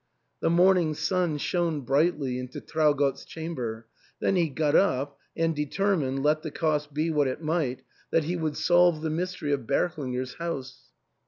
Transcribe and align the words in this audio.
The 0.39 0.49
morning 0.49 0.95
sun 0.95 1.37
shone 1.37 1.81
brightly 1.81 2.39
into 2.39 2.59
Traugott's 2.59 3.23
chamber; 3.23 3.85
then 4.19 4.35
he 4.35 4.49
got 4.49 4.75
up, 4.75 5.19
and 5.37 5.55
determined, 5.55 6.23
let 6.23 6.41
the 6.41 6.49
cost 6.49 6.91
be 6.91 7.11
what 7.11 7.27
it 7.27 7.43
might, 7.43 7.83
that 8.09 8.23
he 8.23 8.35
would 8.35 8.57
solve 8.57 9.03
the 9.03 9.11
mystery 9.11 9.53
of 9.53 9.67
Berklinger's 9.67 10.33
house. 10.39 10.89